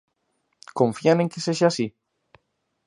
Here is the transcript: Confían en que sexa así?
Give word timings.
Confían 0.79 1.17
en 1.23 1.31
que 1.31 1.43
sexa 1.45 1.67
así? 1.69 1.87